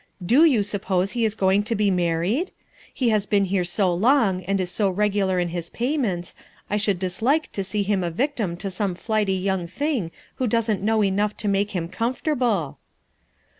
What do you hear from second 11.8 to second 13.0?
comfortable."